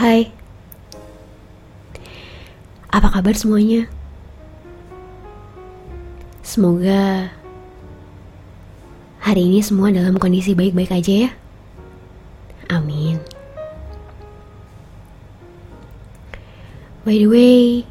[0.00, 0.32] Hai,
[2.88, 3.84] apa kabar semuanya?
[6.40, 7.28] Semoga
[9.20, 11.30] hari ini semua dalam kondisi baik-baik aja ya.
[12.72, 13.20] Amin.
[17.04, 17.84] By the way,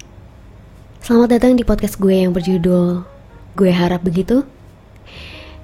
[1.05, 3.05] selamat datang di podcast gue yang berjudul
[3.53, 4.49] Gue Harap Begitu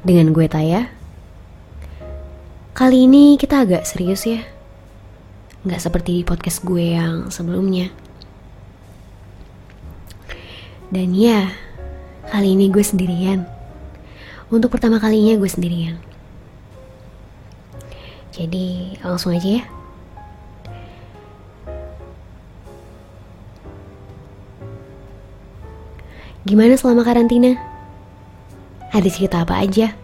[0.05, 0.93] dengan gue Taya.
[2.77, 4.54] Kali ini kita agak serius ya.
[5.65, 7.89] Nggak seperti di podcast gue yang sebelumnya.
[10.93, 11.49] Dan ya,
[12.29, 13.49] kali ini gue sendirian.
[14.53, 15.97] Untuk pertama kalinya gue sendirian.
[18.29, 19.65] Jadi langsung aja ya.
[26.45, 27.57] Gimana selama karantina?
[28.93, 29.97] Ada cerita apa aja?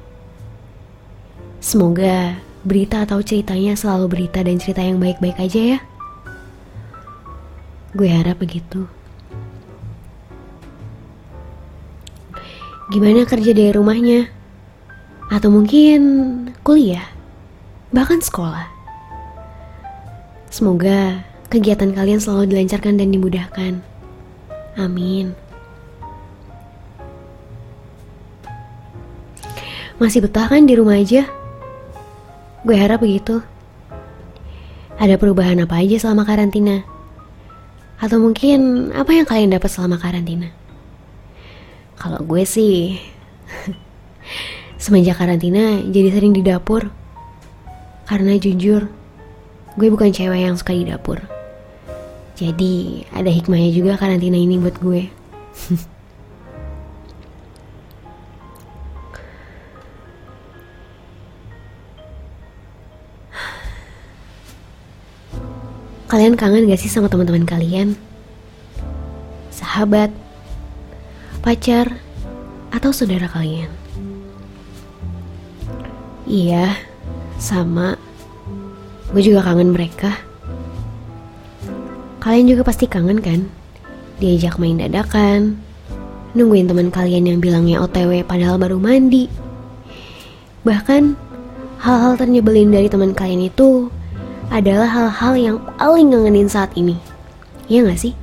[1.61, 5.79] Semoga berita atau ceritanya selalu berita dan cerita yang baik-baik aja ya.
[7.91, 8.85] Gue harap begitu.
[12.91, 14.27] Gimana kerja dari rumahnya?
[15.31, 15.99] Atau mungkin
[16.61, 17.07] kuliah?
[17.95, 18.67] Bahkan sekolah?
[20.51, 23.73] Semoga kegiatan kalian selalu dilancarkan dan dimudahkan.
[24.75, 25.31] Amin.
[29.99, 31.27] Masih betah kan di rumah aja?
[32.61, 33.41] Gue harap begitu.
[35.01, 36.85] Ada perubahan apa aja selama karantina?
[37.97, 40.53] Atau mungkin apa yang kalian dapat selama karantina?
[41.97, 43.01] Kalau gue sih
[44.83, 46.93] semenjak karantina jadi sering di dapur.
[48.05, 48.93] Karena jujur,
[49.73, 51.17] gue bukan cewek yang suka di dapur.
[52.37, 55.09] Jadi ada hikmahnya juga karantina ini buat gue.
[66.11, 67.95] Kalian kangen gak sih sama teman-teman kalian?
[69.47, 70.11] Sahabat,
[71.39, 71.87] pacar,
[72.67, 73.71] atau saudara kalian?
[76.27, 76.75] Iya,
[77.39, 77.95] sama.
[79.15, 80.11] Gue juga kangen mereka.
[82.19, 83.47] Kalian juga pasti kangen kan?
[84.19, 85.63] Diajak main dadakan,
[86.35, 89.31] nungguin teman kalian yang bilangnya OTW padahal baru mandi.
[90.67, 91.15] Bahkan
[91.79, 93.87] hal-hal ternyebelin dari teman kalian itu
[94.51, 96.99] adalah hal-hal yang paling ngangenin saat ini.
[97.71, 98.13] Iya gak sih?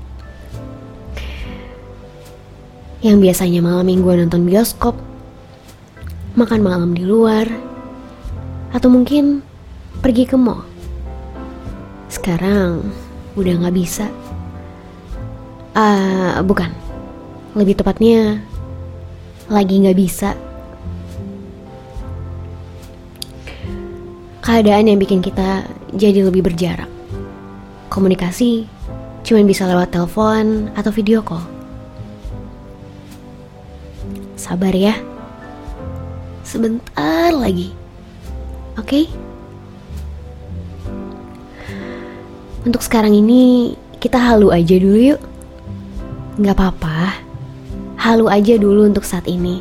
[3.00, 4.92] Yang biasanya malam mingguan nonton bioskop,
[6.36, 7.48] makan malam di luar,
[8.76, 9.40] atau mungkin
[10.04, 10.68] pergi ke mall.
[12.12, 12.84] Sekarang
[13.32, 14.06] udah gak bisa.
[15.72, 16.68] Uh, bukan,
[17.56, 18.44] lebih tepatnya
[19.48, 20.36] lagi gak bisa.
[24.48, 26.88] Keadaan yang bikin kita jadi lebih berjarak.
[27.92, 28.64] Komunikasi
[29.20, 31.44] cuma bisa lewat telepon atau video call.
[34.40, 34.96] Sabar ya.
[36.48, 37.76] Sebentar lagi.
[38.80, 39.04] Oke?
[39.04, 39.04] Okay?
[42.64, 45.20] Untuk sekarang ini kita halu aja dulu yuk.
[46.40, 47.20] Gak apa-apa.
[48.00, 49.60] Halu aja dulu untuk saat ini.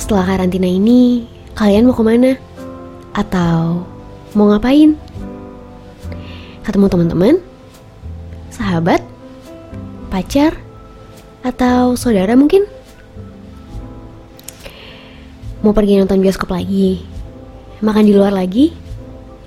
[0.00, 2.38] Setelah karantina ini, kalian mau ke mana?
[3.10, 3.82] Atau
[4.38, 4.94] mau ngapain?
[6.62, 7.34] Ketemu teman-teman?
[8.54, 9.02] Sahabat?
[10.06, 10.54] Pacar?
[11.42, 12.62] Atau saudara mungkin?
[15.66, 17.02] Mau pergi nonton bioskop lagi?
[17.82, 18.70] Makan di luar lagi?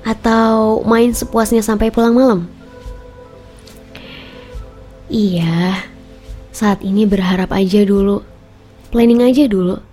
[0.04, 2.52] Atau main sepuasnya sampai pulang malam?
[5.08, 5.88] Iya,
[6.52, 8.20] saat ini berharap aja dulu.
[8.92, 9.91] Planning aja dulu.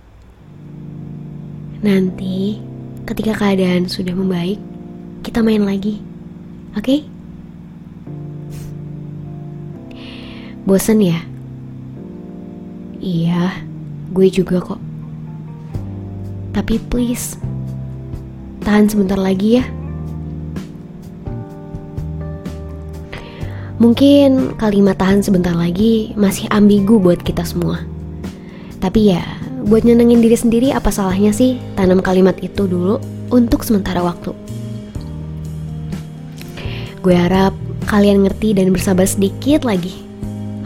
[1.79, 2.59] Nanti
[3.07, 4.59] ketika keadaan sudah membaik,
[5.23, 6.03] kita main lagi.
[6.75, 6.83] Oke?
[6.83, 6.99] Okay?
[10.67, 11.17] Bosen ya?
[12.99, 13.63] Iya,
[14.11, 14.81] gue juga kok.
[16.51, 17.39] Tapi please,
[18.61, 19.65] tahan sebentar lagi ya.
[23.79, 27.79] Mungkin kalimat tahan sebentar lagi masih ambigu buat kita semua.
[28.83, 29.23] Tapi ya,
[29.67, 34.31] buat nyenengin diri sendiri apa salahnya sih tanam kalimat itu dulu untuk sementara waktu.
[36.99, 37.55] Gue harap
[37.87, 39.95] kalian ngerti dan bersabar sedikit lagi.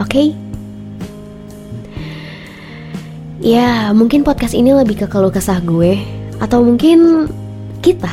[0.02, 0.10] Oke?
[0.10, 0.28] Okay?
[3.44, 6.00] Ya, mungkin podcast ini lebih ke keluh kesah gue
[6.40, 7.28] atau mungkin
[7.84, 8.08] kita.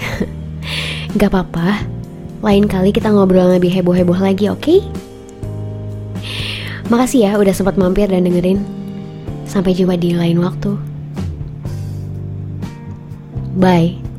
[1.20, 1.84] Gak apa-apa.
[2.42, 4.64] Lain kali kita ngobrol lebih heboh-heboh lagi, oke?
[4.64, 4.80] Okay?
[6.90, 8.81] Makasih ya udah sempat mampir dan dengerin.
[9.52, 10.80] Sampai jumpa di lain waktu.
[13.60, 14.11] Bye.